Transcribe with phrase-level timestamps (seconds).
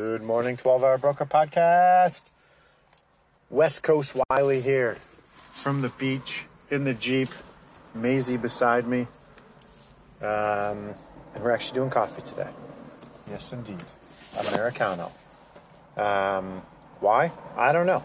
[0.00, 2.30] Good morning, 12 Hour Broker Podcast.
[3.50, 4.96] West Coast Wiley here
[5.34, 7.28] from the beach in the Jeep,
[7.94, 9.00] Maisie beside me.
[10.22, 10.94] Um,
[11.34, 12.48] and we're actually doing coffee today.
[13.28, 13.76] Yes, indeed.
[14.48, 15.12] Americano.
[15.98, 16.62] Um,
[17.00, 17.30] why?
[17.54, 18.02] I don't know.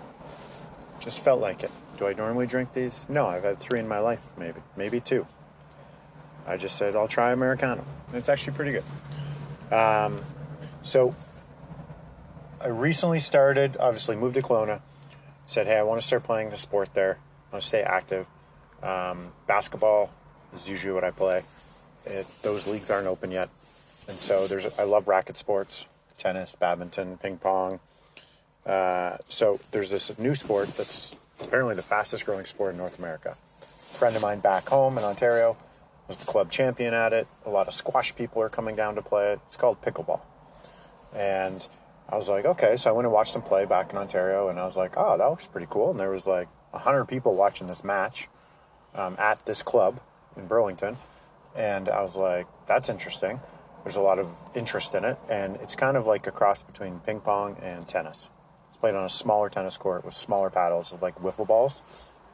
[1.00, 1.72] Just felt like it.
[1.98, 3.08] Do I normally drink these?
[3.08, 4.60] No, I've had three in my life, maybe.
[4.76, 5.26] Maybe two.
[6.46, 7.86] I just said I'll try Americano.
[8.12, 9.74] It's actually pretty good.
[9.74, 10.22] Um,
[10.84, 11.16] so
[12.66, 14.82] I recently started, obviously moved to Kelowna.
[15.46, 17.20] Said, hey, I want to start playing the sport there.
[17.52, 18.26] I want to stay active.
[18.82, 20.10] Um, basketball
[20.52, 21.44] is usually what I play.
[22.08, 23.50] It, those leagues aren't open yet,
[24.08, 24.80] and so there's.
[24.80, 25.86] I love racket sports,
[26.18, 27.80] tennis, badminton, ping pong.
[28.66, 33.38] Uh, so there's this new sport that's apparently the fastest growing sport in North America.
[33.62, 35.56] A friend of mine back home in Ontario
[36.08, 37.28] was the club champion at it.
[37.46, 39.40] A lot of squash people are coming down to play it.
[39.46, 40.22] It's called pickleball,
[41.14, 41.68] and
[42.08, 42.76] I was like, okay.
[42.78, 45.18] So I went and watched them play back in Ontario, and I was like, oh,
[45.18, 45.92] that looks pretty cool.
[45.92, 48.28] And there was like hundred people watching this match
[48.94, 50.00] um, at this club
[50.36, 50.98] in Burlington,
[51.56, 53.40] and I was like, that's interesting.
[53.84, 57.00] There's a lot of interest in it, and it's kind of like a cross between
[57.00, 58.30] ping pong and tennis.
[58.70, 61.82] It's played on a smaller tennis court with smaller paddles with like wiffle balls,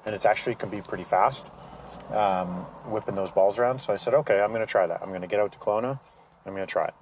[0.06, 1.52] and it's actually can be pretty fast
[2.11, 3.80] um, whipping those balls around.
[3.80, 5.02] So I said, okay, I'm going to try that.
[5.02, 6.00] I'm going to get out to Kelowna.
[6.45, 6.94] I'm going to try it.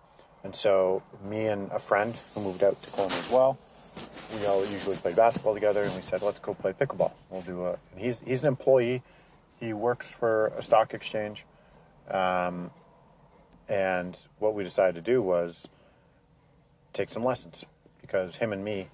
[0.44, 3.58] And so me and a friend who moved out to Kelowna as well,
[4.34, 7.12] we all usually played basketball together, and we said, let's go play pickleball.
[7.30, 7.72] We'll do a.
[7.92, 9.02] And he's he's an employee.
[9.60, 11.44] He works for a stock exchange,
[12.10, 12.72] um,
[13.67, 15.67] and what we decided to do was
[16.94, 17.66] take some lessons
[18.02, 18.88] because him and me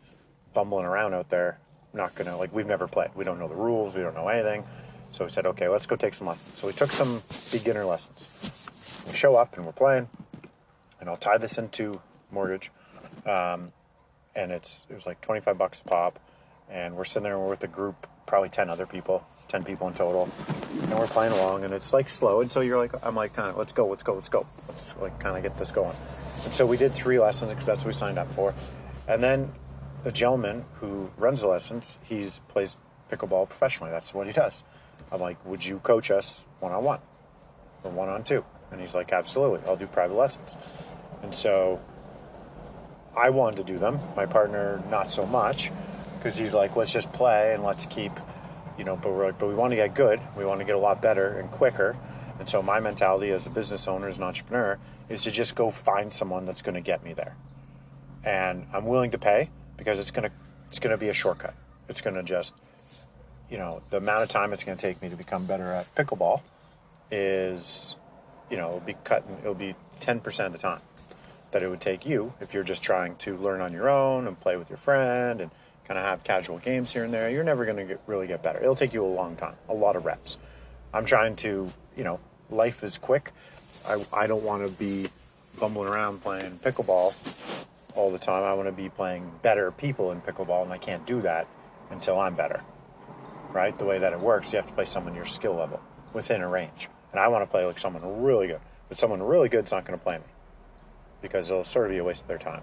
[0.54, 1.60] bumbling around out there,
[1.94, 3.10] not gonna like we've never played.
[3.14, 3.96] We don't know the rules.
[3.96, 4.64] We don't know anything.
[5.12, 6.58] So we said, okay, let's go take some lessons.
[6.58, 8.28] So we took some beginner lessons.
[9.08, 10.10] We show up and we're playing
[11.06, 12.02] and I'll tie this into
[12.32, 12.72] mortgage.
[13.28, 13.72] Um,
[14.36, 16.20] and it's it was like 25 bucks a pop.
[16.68, 20.28] And we're sitting there with a group, probably 10 other people, 10 people in total.
[20.82, 22.42] And we're playing along and it's like slow.
[22.42, 24.48] And so you're like, I'm like, kind of, let's go, let's go, let's go.
[24.68, 25.96] Let's like kind of get this going.
[26.44, 28.56] And so we did three lessons because that's what we signed up for.
[29.08, 29.52] And then
[30.04, 32.78] the gentleman who runs the lessons, he's plays
[33.12, 33.92] pickleball professionally.
[33.92, 34.64] That's what he does.
[35.12, 37.00] I'm like, would you coach us one on one
[37.84, 38.44] or one on two?
[38.72, 39.60] And he's like, absolutely.
[39.68, 40.56] I'll do private lessons.
[41.26, 41.82] And so
[43.18, 44.00] I wanted to do them.
[44.16, 45.72] My partner, not so much,
[46.18, 48.12] because he's like, let's just play and let's keep,
[48.78, 50.22] you know, but we're like, but we want to get good.
[50.38, 51.98] We want to get a lot better and quicker.
[52.38, 54.78] And so my mentality as a business owner, as an entrepreneur,
[55.10, 57.36] is to just go find someone that's going to get me there.
[58.24, 60.36] And I'm willing to pay because it's going to
[60.70, 61.56] it's going to be a shortcut.
[61.90, 62.54] It's going to just
[63.50, 65.96] you know, the amount of time it's going to take me to become better at
[65.96, 66.42] pickleball
[67.10, 67.96] is,
[68.52, 70.82] you know, it'll be cutting, it'll be 10% of the time
[71.56, 74.38] that it would take you if you're just trying to learn on your own and
[74.38, 75.50] play with your friend and
[75.88, 77.30] kind of have casual games here and there.
[77.30, 78.60] You're never going to really get better.
[78.60, 80.36] It'll take you a long time, a lot of reps.
[80.94, 83.32] I'm trying to, you know, life is quick.
[83.88, 85.08] I, I don't want to be
[85.58, 87.16] bumbling around playing pickleball
[87.96, 88.44] all the time.
[88.44, 91.48] I want to be playing better people in pickleball, and I can't do that
[91.90, 92.60] until I'm better
[93.54, 93.80] right?
[93.80, 95.80] The way that it works, you have to play someone your skill level
[96.12, 96.90] within a range.
[97.14, 99.98] And I want to play like someone really good, but someone really good's not going
[99.98, 100.24] to play me
[101.28, 102.62] because it'll sort of be a waste of their time.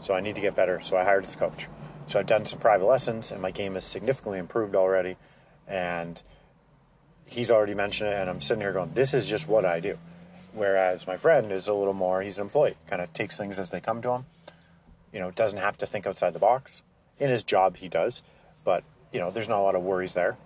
[0.00, 0.80] So I need to get better.
[0.80, 1.66] So I hired this coach.
[2.06, 5.16] So I've done some private lessons, and my game has significantly improved already.
[5.66, 6.22] And
[7.26, 9.98] he's already mentioned it, and I'm sitting here going, "This is just what I do."
[10.52, 13.70] Whereas my friend is a little more, he's an employee, kind of takes things as
[13.70, 14.26] they come to him.
[15.12, 16.82] You know, doesn't have to think outside the box.
[17.18, 18.22] In his job, he does,
[18.64, 20.36] but you know, there's not a lot of worries there.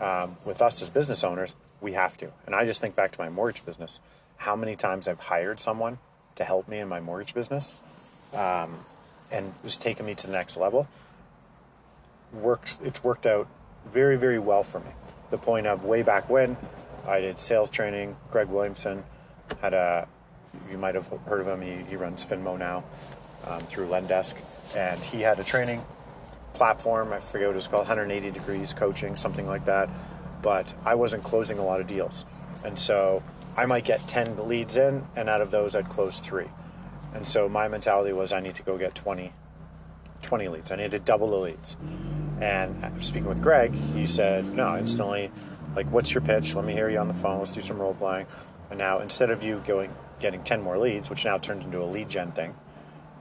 [0.00, 2.30] Um, with us as business owners, we have to.
[2.46, 4.00] And I just think back to my mortgage business,
[4.36, 5.98] how many times I've hired someone
[6.38, 7.80] to help me in my mortgage business,
[8.32, 8.78] um,
[9.30, 10.88] and was taking me to the next level.
[12.32, 12.78] Works.
[12.82, 13.46] It's worked out
[13.86, 14.90] very, very well for me.
[15.30, 16.56] The point of way back when,
[17.06, 18.16] I did sales training.
[18.30, 19.04] Greg Williamson
[19.60, 20.08] had a.
[20.70, 21.60] You might have heard of him.
[21.60, 22.84] He, he runs Finmo now
[23.46, 24.36] um, through Lendesk,
[24.76, 25.84] and he had a training
[26.54, 27.12] platform.
[27.12, 29.88] I forget what it's called, 180 degrees coaching, something like that.
[30.42, 32.24] But I wasn't closing a lot of deals.
[32.64, 33.22] And so
[33.58, 36.46] I might get 10 leads in, and out of those, I'd close three.
[37.12, 39.32] And so my mentality was I need to go get 20
[40.22, 40.70] 20 leads.
[40.70, 41.76] I need to double the leads.
[42.40, 45.30] And speaking with Greg, he said, no, instantly,
[45.74, 46.54] like, what's your pitch?
[46.54, 47.38] Let me hear you on the phone.
[47.38, 48.26] Let's do some role playing.
[48.70, 51.86] And now instead of you going getting 10 more leads, which now turned into a
[51.86, 52.54] lead gen thing,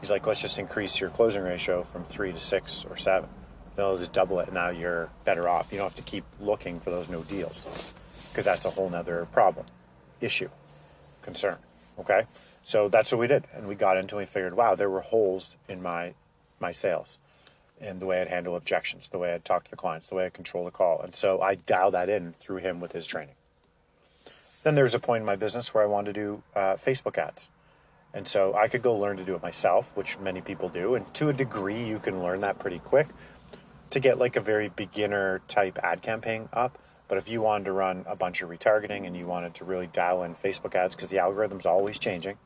[0.02, 3.30] he's like, let's just increase your closing ratio from three to six or seven.
[3.76, 5.72] They'll just double it, and now you're better off.
[5.72, 7.94] You don't have to keep looking for those no deals
[8.30, 9.66] because that's a whole nother problem,
[10.22, 10.50] issue,
[11.22, 11.58] concern.
[12.00, 12.26] Okay,
[12.64, 14.16] so that's what we did, and we got into.
[14.16, 16.14] and We figured, wow, there were holes in my
[16.60, 17.20] my sales,
[17.82, 20.26] and the way I'd handle objections, the way I'd talk to the clients, the way
[20.26, 23.36] I control the call, and so I dialed that in through him with his training.
[24.64, 27.18] Then there was a point in my business where I wanted to do uh, Facebook
[27.18, 27.50] ads.
[28.14, 30.96] And so I could go learn to do it myself, which many people do.
[30.96, 33.08] And to a degree, you can learn that pretty quick
[33.92, 36.78] to get like a very beginner type ad campaign up.
[37.08, 39.88] But if you wanted to run a bunch of retargeting and you wanted to really
[39.88, 42.38] dial in Facebook ads, because the algorithm's always changing,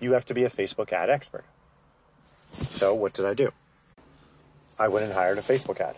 [0.00, 1.44] you have to be a Facebook ad expert.
[2.68, 3.52] So what did I do?
[4.78, 5.96] I went and hired a Facebook ad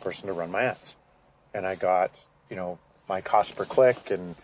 [0.00, 0.96] person to run my ads.
[1.52, 4.34] And I got, you know, my cost per click and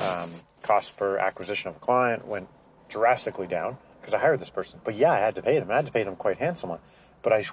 [0.00, 0.30] um,
[0.62, 2.48] cost per acquisition of a client went
[2.88, 4.80] drastically down because I hired this person.
[4.84, 5.70] But yeah, I had to pay them.
[5.70, 6.78] I had to pay them quite handsomely.
[7.22, 7.44] But I,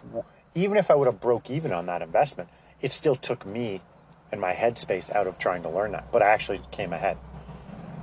[0.53, 2.49] even if I would have broke even on that investment,
[2.81, 3.81] it still took me
[4.31, 6.11] and my headspace out of trying to learn that.
[6.11, 7.17] But I actually came ahead.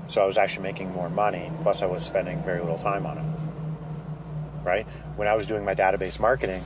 [0.08, 1.50] So I was actually making more money.
[1.62, 4.64] Plus, I was spending very little time on it.
[4.64, 4.86] Right?
[5.16, 6.62] When I was doing my database marketing,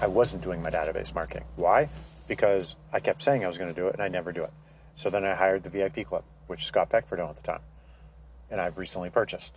[0.00, 1.44] I wasn't doing my database marketing.
[1.56, 1.88] Why?
[2.28, 4.50] Because I kept saying I was going to do it and I never do it.
[4.94, 7.60] So then I hired the VIP Club, which Scott Peckford owned at the time.
[8.50, 9.54] And I've recently purchased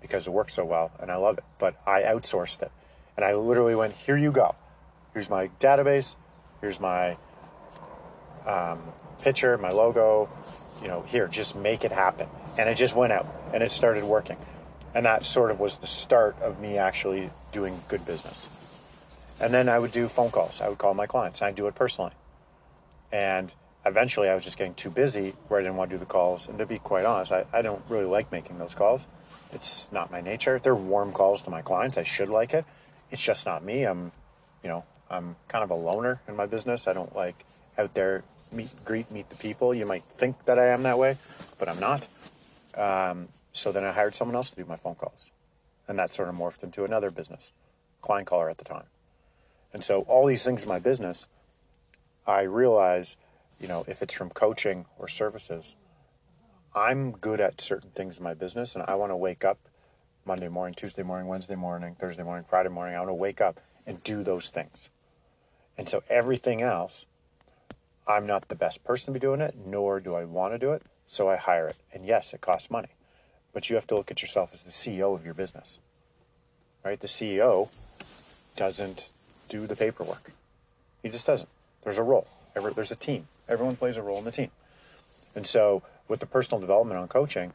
[0.00, 1.44] because it works so well and I love it.
[1.58, 2.70] But I outsourced it.
[3.16, 4.54] And I literally went, here you go.
[5.12, 6.14] Here's my database.
[6.60, 7.16] Here's my
[8.46, 8.82] um,
[9.22, 10.28] picture, my logo.
[10.82, 12.28] You know, here, just make it happen.
[12.58, 14.38] And it just went out and it started working.
[14.94, 18.48] And that sort of was the start of me actually doing good business.
[19.40, 20.60] And then I would do phone calls.
[20.60, 21.42] I would call my clients.
[21.42, 22.12] I'd do it personally.
[23.12, 23.52] And
[23.84, 26.48] eventually I was just getting too busy where I didn't want to do the calls.
[26.48, 29.06] And to be quite honest, I, I don't really like making those calls.
[29.52, 30.60] It's not my nature.
[30.62, 31.98] They're warm calls to my clients.
[31.98, 32.64] I should like it.
[33.10, 33.84] It's just not me.
[33.84, 34.12] I'm,
[34.62, 36.86] you know, I'm kind of a loner in my business.
[36.86, 37.44] I don't like
[37.76, 38.22] out there
[38.52, 39.74] meet, greet, meet the people.
[39.74, 41.16] You might think that I am that way,
[41.58, 42.06] but I'm not.
[42.76, 45.32] Um, so then I hired someone else to do my phone calls.
[45.88, 47.52] And that sort of morphed into another business,
[48.00, 48.84] client caller at the time.
[49.72, 51.26] And so all these things in my business,
[52.26, 53.16] I realize,
[53.60, 55.74] you know, if it's from coaching or services,
[56.74, 59.58] I'm good at certain things in my business and I want to wake up
[60.24, 62.94] Monday morning, Tuesday morning, Wednesday morning, Thursday morning, Friday morning.
[62.94, 64.90] I want to wake up and do those things.
[65.80, 67.06] And so everything else,
[68.06, 70.72] I'm not the best person to be doing it, nor do I want to do
[70.72, 70.82] it.
[71.06, 71.78] So I hire it.
[71.90, 72.90] And yes, it costs money.
[73.54, 75.78] But you have to look at yourself as the CEO of your business.
[76.84, 77.00] Right?
[77.00, 77.70] The CEO
[78.56, 79.08] doesn't
[79.48, 80.32] do the paperwork.
[81.02, 81.48] He just doesn't.
[81.82, 82.26] There's a role.
[82.52, 83.28] There's a team.
[83.48, 84.50] Everyone plays a role in the team.
[85.34, 87.54] And so with the personal development on coaching,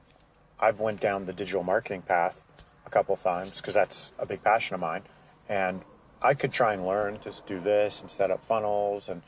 [0.60, 2.44] I've went down the digital marketing path
[2.88, 5.04] a couple of times because that's a big passion of mine.
[5.48, 5.83] And
[6.22, 9.22] I could try and learn to do this and set up funnels and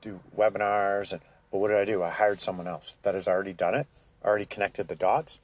[0.00, 1.12] do webinars.
[1.12, 2.02] And but what did I do?
[2.02, 3.86] I hired someone else that has already done it,
[4.24, 5.40] already connected the dots,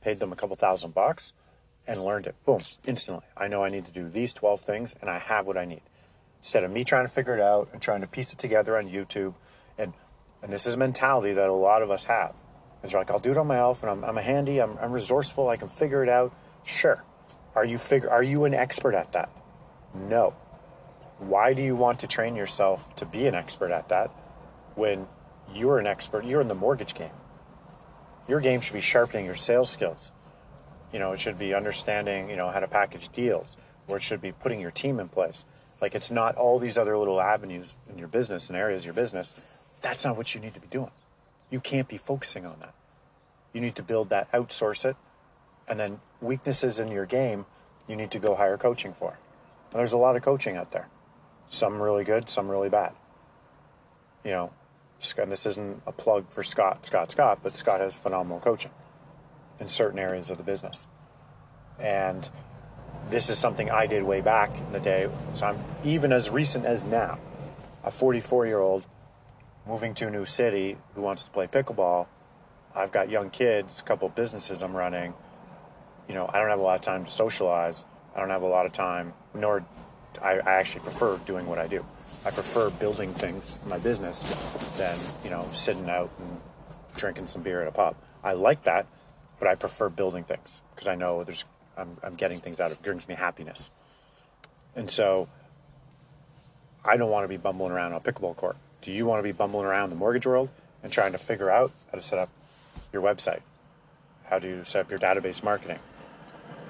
[0.00, 1.32] paid them a couple thousand bucks,
[1.86, 2.34] and learned it.
[2.44, 3.24] Boom, instantly.
[3.36, 5.82] I know I need to do these 12 things, and I have what I need.
[6.40, 8.88] Instead of me trying to figure it out and trying to piece it together on
[8.88, 9.34] YouTube,
[9.78, 9.92] and
[10.42, 12.36] and this is a mentality that a lot of us have.
[12.82, 14.92] It's like I'll do it on my own, and I'm, I'm a handy, I'm, I'm
[14.92, 16.32] resourceful, I can figure it out.
[16.64, 17.02] Sure.
[17.54, 18.10] Are you figure?
[18.10, 19.30] Are you an expert at that?
[19.94, 20.34] No.
[21.18, 24.10] Why do you want to train yourself to be an expert at that
[24.74, 25.06] when
[25.54, 26.24] you're an expert?
[26.24, 27.10] You're in the mortgage game.
[28.28, 30.12] Your game should be sharpening your sales skills.
[30.92, 33.56] You know, it should be understanding, you know, how to package deals,
[33.88, 35.44] or it should be putting your team in place.
[35.80, 38.94] Like it's not all these other little avenues in your business and areas of your
[38.94, 39.42] business.
[39.82, 40.90] That's not what you need to be doing.
[41.50, 42.74] You can't be focusing on that.
[43.52, 44.96] You need to build that, outsource it,
[45.68, 47.46] and then weaknesses in your game,
[47.88, 49.18] you need to go hire coaching for.
[49.70, 50.88] And there's a lot of coaching out there.
[51.48, 52.92] Some really good, some really bad.
[54.24, 54.52] You know,
[55.18, 58.72] and this isn't a plug for Scott, Scott, Scott, but Scott has phenomenal coaching
[59.60, 60.86] in certain areas of the business.
[61.78, 62.28] And
[63.10, 65.08] this is something I did way back in the day.
[65.34, 67.18] So I'm even as recent as now,
[67.84, 68.86] a 44 year old
[69.66, 72.06] moving to a new city who wants to play pickleball.
[72.74, 75.14] I've got young kids, a couple businesses I'm running.
[76.08, 77.84] You know, I don't have a lot of time to socialize.
[78.14, 79.64] I don't have a lot of time, nor
[80.22, 81.84] I, I actually prefer doing what I do.
[82.24, 84.22] I prefer building things in my business
[84.76, 86.40] than, you know, sitting out and
[86.96, 87.94] drinking some beer at a pub.
[88.24, 88.86] I like that,
[89.38, 91.44] but I prefer building things because I know there's
[91.76, 92.82] I'm, I'm getting things out of it.
[92.82, 93.70] brings me happiness.
[94.74, 95.28] And so
[96.84, 98.56] I don't want to be bumbling around on a pickleball court.
[98.80, 100.48] Do you want to be bumbling around the mortgage world
[100.82, 102.28] and trying to figure out how to set up
[102.92, 103.40] your website,
[104.24, 105.78] how to set up your database marketing,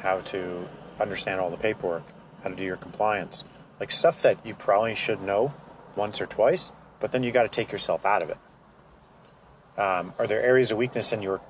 [0.00, 2.05] how to understand all the paperwork,
[2.47, 3.43] how to do your compliance,
[3.81, 5.53] like stuff that you probably should know
[5.97, 8.38] once or twice, but then you got to take yourself out of it.
[9.76, 11.41] Um, are there areas of weakness in your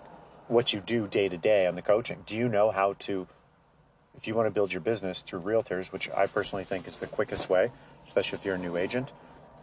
[0.49, 2.23] what you do day to day on the coaching?
[2.25, 3.29] Do you know how to,
[4.17, 7.07] if you want to build your business through realtors, which I personally think is the
[7.07, 7.73] quickest way,
[8.07, 9.13] especially if you're a new agent,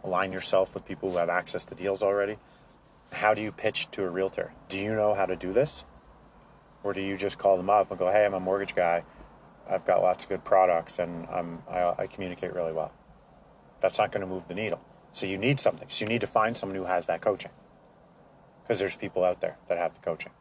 [0.04, 2.38] align yourself with people who have access to deals already.
[3.10, 4.52] How do you pitch to a realtor?
[4.68, 5.84] Do you know how to do this?
[6.84, 9.02] Or do you just call them up and go, hey, I'm a mortgage guy.
[9.68, 12.92] I've got lots of good products and I'm, I, I communicate really well.
[13.80, 14.80] That's not going to move the needle.
[15.12, 15.88] So you need something.
[15.88, 17.50] So you need to find someone who has that coaching.
[18.62, 20.32] Because there's people out there that have the coaching.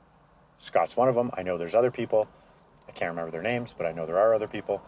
[0.57, 1.29] Scott's one of them.
[1.33, 2.27] I know there's other people.
[2.87, 4.81] I can't remember their names, but I know there are other people.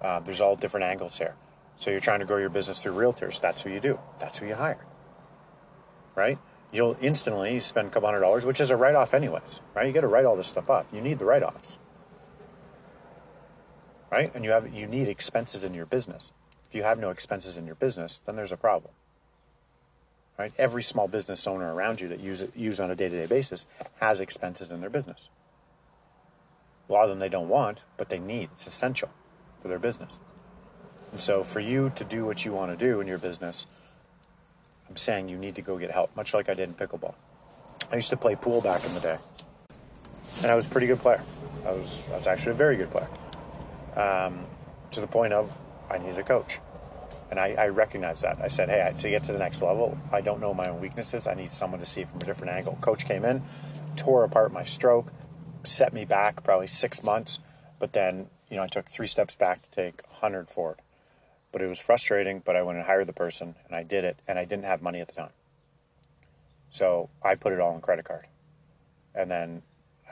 [0.00, 1.34] Uh, there's all different angles here.
[1.76, 3.40] So you're trying to grow your business through realtors.
[3.40, 3.98] That's who you do.
[4.18, 4.84] That's who you hire.
[6.14, 6.38] Right?
[6.72, 9.60] You'll instantly spend a couple hundred dollars, which is a write off, anyways.
[9.74, 9.86] Right?
[9.86, 10.86] You got to write all this stuff off.
[10.92, 11.78] You need the write offs.
[14.12, 14.30] Right?
[14.34, 16.32] And you have you need expenses in your business.
[16.68, 18.92] If you have no expenses in your business, then there's a problem.
[20.38, 20.52] Right?
[20.58, 23.66] Every small business owner around you that use use on a day-to-day basis
[24.00, 25.30] has expenses in their business.
[26.90, 28.50] A lot of them they don't want, but they need.
[28.52, 29.08] It's essential
[29.62, 30.18] for their business.
[31.10, 33.66] And so for you to do what you want to do in your business,
[34.90, 37.14] I'm saying you need to go get help, much like I did in pickleball.
[37.90, 39.18] I used to play pool back in the day.
[40.42, 41.22] And I was a pretty good player.
[41.64, 43.08] I was I was actually a very good player.
[43.96, 44.46] Um,
[44.92, 45.52] to the point of
[45.90, 46.58] I needed a coach.
[47.30, 48.38] And I, I recognized that.
[48.42, 50.80] I said, hey, I, to get to the next level, I don't know my own
[50.80, 51.26] weaknesses.
[51.26, 52.76] I need someone to see it from a different angle.
[52.80, 53.42] Coach came in,
[53.96, 55.12] tore apart my stroke,
[55.64, 57.38] set me back probably six months.
[57.78, 60.80] But then, you know, I took three steps back to take 100 forward.
[61.52, 64.18] But it was frustrating, but I went and hired the person and I did it.
[64.28, 65.32] And I didn't have money at the time.
[66.68, 68.26] So I put it all on credit card.
[69.14, 69.62] And then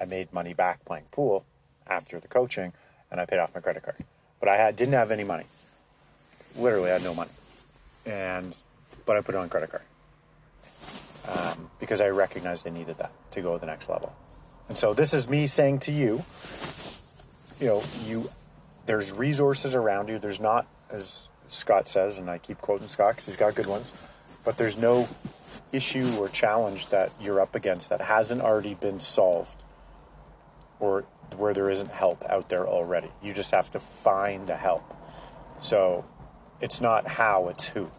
[0.00, 1.44] I made money back playing pool
[1.87, 2.72] after the coaching
[3.11, 3.97] and I paid off my credit card.
[4.38, 5.47] But I had, didn't have any money
[6.57, 7.31] literally I had no money,
[8.07, 8.57] and
[9.07, 9.83] but I put it on credit card
[11.29, 14.14] um, because I recognized I needed that to go to the next level.
[14.69, 16.25] And so this is me saying to you,
[17.61, 18.31] you know, you
[18.87, 20.19] there's resources around you.
[20.19, 23.93] There's not as Scott says, and I keep quoting Scott because he's got good ones,
[24.45, 25.09] but there's no
[25.73, 29.57] issue or challenge that you're up against that hasn't already been solved
[30.80, 31.04] or
[31.37, 33.10] where there isn't help out there already.
[33.22, 34.82] You just have to find a help.
[35.60, 36.04] So
[36.60, 37.90] it's not how, it's who.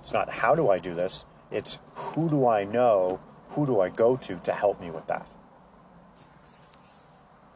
[0.00, 3.20] It's not how do I do this, it's who do I know,
[3.50, 5.26] who do I go to to help me with that.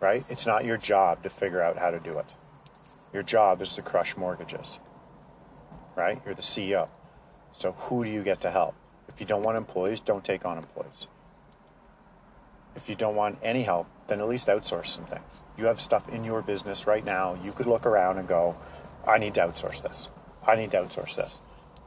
[0.00, 0.24] Right?
[0.28, 2.26] It's not your job to figure out how to do it.
[3.14, 4.78] Your job is to crush mortgages.
[5.96, 6.20] Right?
[6.24, 6.88] You're the CEO.
[7.54, 8.74] So who do you get to help?
[9.08, 11.06] If you don't want employees, don't take on employees.
[12.76, 15.24] If you don't want any help, then at least outsource some things.
[15.56, 18.56] You have stuff in your business right now, you could look around and go,
[19.06, 20.08] I need to outsource this.
[20.46, 21.40] I need to outsource this.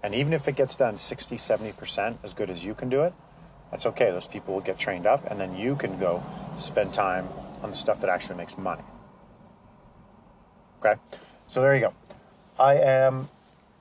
[0.04, 3.14] And even if it gets done 60, 70% as good as you can do it,
[3.72, 4.12] that's okay.
[4.12, 6.24] Those people will get trained up, and then you can go
[6.58, 7.28] spend time
[7.62, 8.84] on the stuff that actually makes money.
[10.80, 11.00] Okay?
[11.48, 11.94] So there you go.
[12.60, 13.30] I am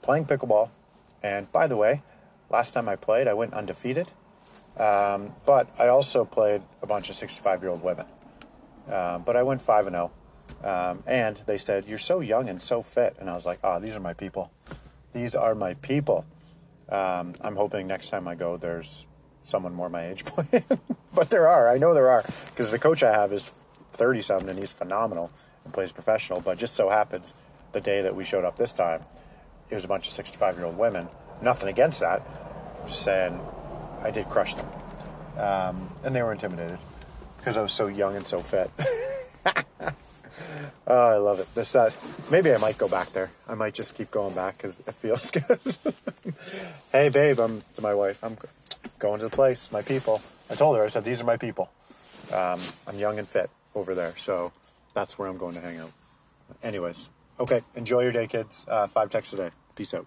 [0.03, 0.71] playing pickleball.
[1.23, 2.03] And by the way,
[2.51, 4.11] last time I played, I went undefeated.
[4.79, 8.07] Um, but I also played a bunch of 65 year old women.
[8.91, 10.11] Um, but I went 5 and 0.
[10.63, 13.17] Um, and they said, You're so young and so fit.
[13.19, 14.51] And I was like, Oh, these are my people.
[15.13, 16.25] These are my people.
[16.89, 19.07] Um, I'm hoping next time I go, there's
[19.43, 20.65] someone more my age playing.
[21.15, 21.69] but there are.
[21.69, 22.25] I know there are.
[22.47, 23.55] Because the coach I have is
[23.93, 25.31] 30 something and he's phenomenal
[25.65, 26.41] and plays professional.
[26.41, 27.35] But just so happens
[27.73, 29.03] the day that we showed up this time,
[29.71, 31.09] it was a bunch of 65 year old women.
[31.43, 32.23] Nothing against that.
[32.87, 33.41] Just saying,
[34.07, 34.67] I did crush them.
[35.37, 36.79] Um, and they were intimidated
[37.39, 38.71] because I was so young and so fit.
[40.89, 41.53] Oh, I love it.
[41.55, 41.97] This that
[42.31, 43.31] maybe I might go back there.
[43.49, 45.59] I might just keep going back because it feels good.
[46.93, 48.23] hey, babe, I'm to my wife.
[48.23, 48.39] I'm
[49.01, 49.73] going to the place.
[49.73, 50.21] My people.
[50.49, 50.85] I told her.
[50.85, 51.71] I said these are my people.
[52.33, 54.53] Um, I'm young and fit over there, so
[54.95, 55.93] that's where I'm going to hang out.
[56.63, 57.09] Anyways,
[57.41, 57.63] okay.
[57.75, 58.65] Enjoy your day, kids.
[58.69, 59.51] Uh, five texts a day.
[59.75, 60.07] Peace out.